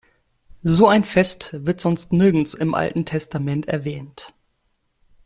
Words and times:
So 0.63 0.87
ein 0.87 1.03
Fest 1.03 1.55
wird 1.67 1.79
sonst 1.79 2.11
nirgends 2.11 2.55
im 2.55 2.73
Alten 2.73 3.05
Testament 3.05 3.67
erwähnt. 3.67 4.33